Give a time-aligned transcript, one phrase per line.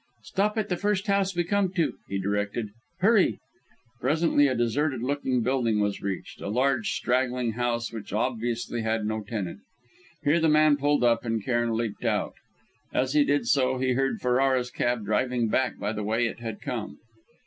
[0.23, 2.69] "Stop at the first house we come to!" he directed.
[3.01, 3.37] "Hurry!"
[3.99, 9.21] Presently a deserted looking building was reached, a large straggling house which obviously had no
[9.21, 9.59] tenant.
[10.23, 12.33] Here the man pulled up and Cairn leapt out.
[12.91, 16.61] As he did so, he heard Ferrara's cab driving back by the way it had
[16.61, 16.97] come.